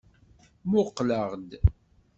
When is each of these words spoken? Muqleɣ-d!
Muqleɣ-d! 0.69 1.49